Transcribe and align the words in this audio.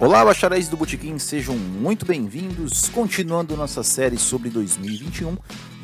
Olá, 0.00 0.24
bacharéis 0.24 0.68
do 0.68 0.76
Botequim, 0.76 1.20
sejam 1.20 1.56
muito 1.56 2.04
bem-vindos. 2.04 2.88
Continuando 2.88 3.56
nossa 3.56 3.84
série 3.84 4.18
sobre 4.18 4.50
2021, 4.50 5.36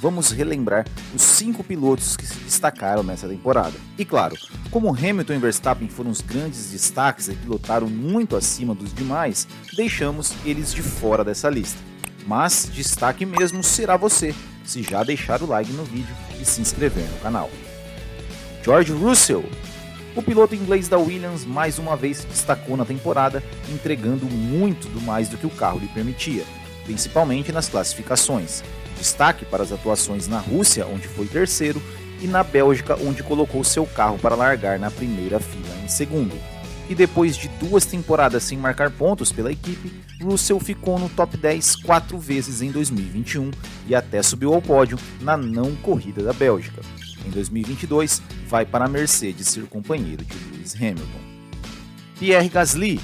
vamos 0.00 0.30
relembrar 0.30 0.86
os 1.14 1.20
cinco 1.20 1.62
pilotos 1.62 2.16
que 2.16 2.26
se 2.26 2.38
destacaram 2.38 3.02
nessa 3.02 3.28
temporada. 3.28 3.74
E 3.98 4.06
claro, 4.06 4.34
como 4.70 4.88
Hamilton 4.88 5.34
e 5.34 5.38
Verstappen 5.38 5.88
foram 5.90 6.10
os 6.10 6.22
grandes 6.22 6.70
destaques 6.70 7.28
e 7.28 7.34
pilotaram 7.34 7.86
muito 7.86 8.34
acima 8.34 8.74
dos 8.74 8.94
demais, 8.94 9.46
deixamos 9.76 10.32
eles 10.42 10.72
de 10.72 10.80
fora 10.80 11.22
dessa 11.22 11.50
lista. 11.50 11.78
Mas 12.26 12.66
destaque 12.72 13.26
mesmo 13.26 13.62
será 13.62 13.98
você, 13.98 14.34
se 14.64 14.82
já 14.82 15.04
deixar 15.04 15.42
o 15.42 15.46
like 15.46 15.70
no 15.72 15.84
vídeo 15.84 16.16
e 16.40 16.46
se 16.46 16.62
inscrever 16.62 17.04
no 17.04 17.18
canal. 17.18 17.50
George 18.64 18.90
Russell 18.90 19.44
o 20.18 20.22
piloto 20.22 20.52
inglês 20.52 20.88
da 20.88 20.98
Williams 20.98 21.44
mais 21.44 21.78
uma 21.78 21.96
vez 21.96 22.16
se 22.18 22.26
destacou 22.26 22.76
na 22.76 22.84
temporada, 22.84 23.40
entregando 23.72 24.26
muito 24.26 24.88
do 24.88 25.00
mais 25.00 25.28
do 25.28 25.36
que 25.36 25.46
o 25.46 25.50
carro 25.50 25.78
lhe 25.78 25.86
permitia, 25.86 26.42
principalmente 26.84 27.52
nas 27.52 27.68
classificações. 27.68 28.64
Destaque 28.98 29.44
para 29.44 29.62
as 29.62 29.70
atuações 29.70 30.26
na 30.26 30.40
Rússia, 30.40 30.84
onde 30.88 31.06
foi 31.06 31.26
terceiro, 31.28 31.80
e 32.20 32.26
na 32.26 32.42
Bélgica, 32.42 32.98
onde 33.00 33.22
colocou 33.22 33.62
seu 33.62 33.86
carro 33.86 34.18
para 34.18 34.34
largar 34.34 34.76
na 34.76 34.90
primeira 34.90 35.38
fila 35.38 35.76
em 35.84 35.86
segundo. 35.86 36.34
E 36.90 36.96
depois 36.96 37.36
de 37.36 37.46
duas 37.60 37.86
temporadas 37.86 38.42
sem 38.42 38.58
marcar 38.58 38.90
pontos 38.90 39.30
pela 39.30 39.52
equipe, 39.52 39.92
Russell 40.20 40.58
ficou 40.58 40.98
no 40.98 41.08
top 41.08 41.36
10 41.36 41.76
quatro 41.76 42.18
vezes 42.18 42.60
em 42.60 42.72
2021 42.72 43.52
e 43.86 43.94
até 43.94 44.20
subiu 44.20 44.52
ao 44.52 44.60
pódio 44.60 44.98
na 45.20 45.36
não 45.36 45.76
corrida 45.76 46.24
da 46.24 46.32
Bélgica. 46.32 46.82
Em 47.26 47.30
2022, 47.30 48.22
vai 48.48 48.64
para 48.64 48.84
a 48.84 48.88
Mercedes 48.88 49.48
ser 49.48 49.64
companheiro 49.64 50.24
de 50.24 50.34
Lewis 50.50 50.74
Hamilton. 50.74 51.20
Pierre 52.18 52.48
Gasly. 52.48 53.00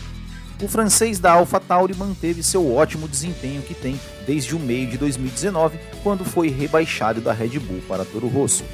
O 0.63 0.69
francês 0.69 1.19
da 1.19 1.33
AlphaTauri 1.33 1.95
manteve 1.95 2.43
seu 2.43 2.73
ótimo 2.75 3.09
desempenho 3.09 3.61
que 3.63 3.75
tem 3.75 4.01
desde 4.27 4.55
o 4.55 4.59
meio 4.59 4.89
de 4.89 4.97
2019, 4.97 5.79
quando 6.03 6.25
foi 6.25 6.49
rebaixado 6.49 7.21
da 7.21 7.33
Red 7.33 7.59
Bull 7.59 7.83
para 7.89 8.05
Toro 8.05 8.29
Rosso. 8.29 8.65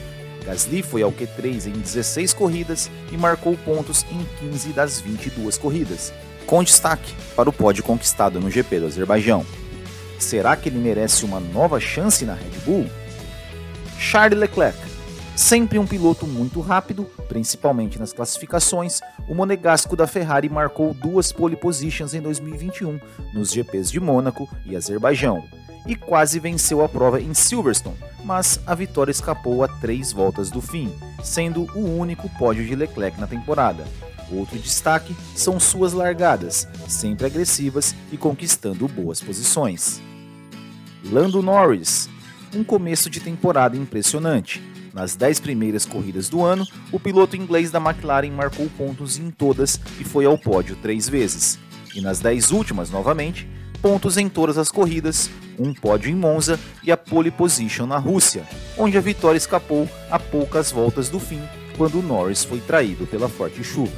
Gasly 0.44 0.82
foi 0.82 1.02
ao 1.02 1.12
Q3 1.12 1.66
em 1.66 1.78
16 1.80 2.32
corridas 2.32 2.90
e 3.10 3.16
marcou 3.16 3.56
pontos 3.58 4.04
em 4.10 4.50
15 4.50 4.72
das 4.72 5.00
22 5.00 5.58
corridas, 5.58 6.12
com 6.46 6.62
destaque 6.62 7.14
para 7.34 7.48
o 7.48 7.52
pódio 7.52 7.82
conquistado 7.82 8.40
no 8.40 8.50
GP 8.50 8.80
do 8.80 8.86
Azerbaijão. 8.86 9.44
Será 10.18 10.54
que 10.56 10.68
ele 10.68 10.78
merece 10.78 11.24
uma 11.24 11.40
nova 11.40 11.80
chance 11.80 12.24
na 12.24 12.34
Red 12.34 12.58
Bull? 12.64 12.86
Charles 13.98 14.38
Leclerc 14.38 14.78
Sempre 15.40 15.78
um 15.78 15.86
piloto 15.86 16.26
muito 16.26 16.60
rápido, 16.60 17.04
principalmente 17.26 17.98
nas 17.98 18.12
classificações, 18.12 19.00
o 19.26 19.34
monegasco 19.34 19.96
da 19.96 20.06
Ferrari 20.06 20.50
marcou 20.50 20.92
duas 20.92 21.32
pole 21.32 21.56
positions 21.56 22.12
em 22.12 22.20
2021 22.20 23.00
nos 23.32 23.50
GPs 23.50 23.90
de 23.90 23.98
Mônaco 23.98 24.46
e 24.66 24.76
Azerbaijão 24.76 25.42
e 25.86 25.96
quase 25.96 26.38
venceu 26.38 26.84
a 26.84 26.88
prova 26.90 27.22
em 27.22 27.32
Silverstone, 27.32 27.96
mas 28.22 28.60
a 28.66 28.74
vitória 28.74 29.10
escapou 29.10 29.64
a 29.64 29.68
três 29.80 30.12
voltas 30.12 30.50
do 30.50 30.60
fim, 30.60 30.92
sendo 31.24 31.62
o 31.74 31.98
único 31.98 32.28
pódio 32.38 32.64
de 32.64 32.76
Leclerc 32.76 33.18
na 33.18 33.26
temporada. 33.26 33.84
Outro 34.30 34.58
destaque 34.58 35.16
são 35.34 35.58
suas 35.58 35.94
largadas, 35.94 36.68
sempre 36.86 37.24
agressivas 37.24 37.96
e 38.12 38.18
conquistando 38.18 38.86
boas 38.86 39.22
posições. 39.22 40.02
Lando 41.02 41.42
Norris, 41.42 42.10
um 42.54 42.62
começo 42.62 43.08
de 43.08 43.20
temporada 43.20 43.74
impressionante 43.74 44.62
nas 44.92 45.14
10 45.14 45.40
primeiras 45.40 45.84
corridas 45.84 46.28
do 46.28 46.42
ano, 46.42 46.66
o 46.92 46.98
piloto 46.98 47.36
inglês 47.36 47.70
da 47.70 47.78
McLaren 47.78 48.30
marcou 48.30 48.68
pontos 48.76 49.18
em 49.18 49.30
todas 49.30 49.80
e 49.98 50.04
foi 50.04 50.24
ao 50.24 50.36
pódio 50.36 50.76
três 50.76 51.08
vezes. 51.08 51.58
E 51.94 52.00
nas 52.00 52.20
10 52.20 52.50
últimas, 52.50 52.90
novamente, 52.90 53.48
pontos 53.80 54.16
em 54.16 54.28
todas 54.28 54.58
as 54.58 54.70
corridas, 54.70 55.30
um 55.58 55.72
pódio 55.74 56.10
em 56.10 56.14
Monza 56.14 56.58
e 56.82 56.90
a 56.90 56.96
pole 56.96 57.30
position 57.30 57.86
na 57.86 57.98
Rússia, 57.98 58.44
onde 58.76 58.96
a 58.96 59.00
vitória 59.00 59.38
escapou 59.38 59.88
a 60.10 60.18
poucas 60.18 60.70
voltas 60.70 61.08
do 61.08 61.18
fim, 61.18 61.40
quando 61.76 62.02
Norris 62.02 62.44
foi 62.44 62.60
traído 62.60 63.06
pela 63.06 63.28
forte 63.28 63.62
chuva. 63.64 63.92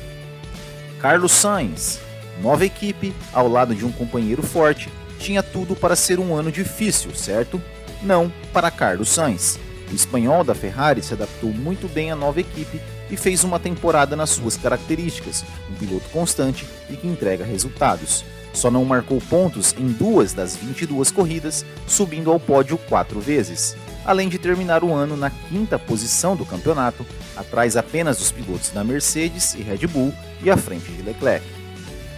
Carlos 1.01 1.33
Sainz, 1.33 2.01
nova 2.41 2.65
equipe, 2.65 3.13
ao 3.33 3.49
lado 3.49 3.75
de 3.75 3.85
um 3.85 3.93
companheiro 3.93 4.43
forte, 4.43 4.89
tinha 5.19 5.43
tudo 5.43 5.75
para 5.75 5.97
ser 5.97 6.19
um 6.19 6.35
ano 6.35 6.51
difícil, 6.51 7.15
certo? 7.15 7.61
Não 8.03 8.33
para 8.53 8.71
Carlos 8.71 9.09
Sainz. 9.09 9.59
O 9.93 9.95
espanhol 9.95 10.43
da 10.43 10.55
Ferrari 10.55 11.03
se 11.03 11.13
adaptou 11.13 11.53
muito 11.53 11.87
bem 11.87 12.11
à 12.11 12.17
nova 12.17 12.41
equipe 12.41 12.81
e 13.11 13.17
fez 13.17 13.45
uma 13.45 13.61
temporada 13.61 14.17
nas 14.17 14.31
suas 14.31 14.57
características, 14.57 15.45
um 15.71 15.75
piloto 15.75 16.09
constante 16.09 16.67
e 16.89 16.97
que 16.97 17.07
entrega 17.07 17.45
resultados. 17.45 18.25
Só 18.55 18.71
não 18.71 18.87
marcou 18.87 19.21
pontos 19.21 19.75
em 19.79 19.89
duas 19.89 20.33
das 20.33 20.57
22 20.57 21.11
corridas, 21.11 21.65
subindo 21.87 22.31
ao 22.31 22.41
pódio 22.41 22.79
quatro 22.79 23.21
vezes, 23.21 23.77
além 24.03 24.31
de 24.31 24.39
terminar 24.39 24.83
o 24.83 24.95
ano 24.95 25.15
na 25.15 25.29
quinta 25.29 25.79
posição 25.79 26.35
do 26.35 26.47
campeonato, 26.47 27.05
atrás 27.37 27.77
apenas 27.77 28.17
dos 28.17 28.33
pilotos 28.33 28.71
da 28.71 28.83
Mercedes 28.83 29.55
e 29.55 29.63
Red 29.63 29.87
Bull 29.87 30.13
e 30.43 30.51
à 30.51 30.57
frente 30.57 30.91
de 30.91 31.03
Leclerc. 31.03 31.45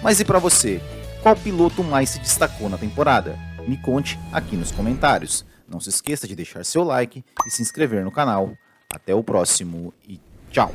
Mas 0.01 0.21
e 0.21 0.25
para 0.25 0.39
você? 0.39 0.81
Qual 1.23 1.35
piloto 1.35 1.83
mais 1.83 2.11
se 2.11 2.21
destacou 2.21 2.69
na 2.69 2.79
temporada? 2.79 3.37
Me 3.67 3.77
conte 3.77 4.19
aqui 4.31 4.57
nos 4.57 4.71
comentários. 4.71 5.45
Não 5.75 5.81
se 5.81 5.89
esqueça 5.89 6.29
de 6.29 6.37
deixar 6.37 6.65
seu 6.65 6.85
like 6.85 7.25
e 7.45 7.51
se 7.51 7.61
inscrever 7.61 8.05
no 8.05 8.13
canal. 8.13 8.57
Até 8.95 9.13
o 9.13 9.25
próximo 9.25 9.93
e 10.07 10.21
tchau! 10.49 10.73